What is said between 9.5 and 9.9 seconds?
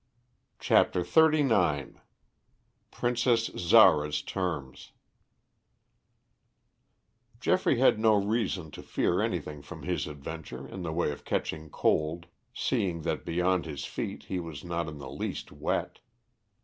from